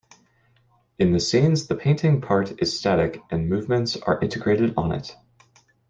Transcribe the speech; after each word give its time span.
In 0.97 1.11
the 1.11 1.19
scenes 1.19 1.67
the 1.67 1.75
painting 1.75 2.21
part 2.21 2.59
is 2.59 2.75
static 2.75 3.21
and 3.29 3.47
movements 3.47 3.95
are 3.97 4.19
integrated 4.19 4.73
on 4.75 4.91
it. 4.91 5.15